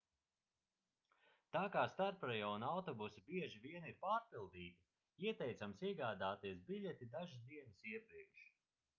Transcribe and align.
tā 1.55 1.59
kā 1.73 1.81
starprajonu 1.89 2.67
autobusi 2.69 3.23
bieži 3.27 3.61
vien 3.65 3.85
ir 3.89 3.99
pārpildīti 4.05 5.27
ieteicams 5.33 5.83
iegādāties 5.89 6.63
biļeti 6.71 7.09
dažas 7.17 7.45
dienas 7.53 7.85
iepriekš 7.93 8.49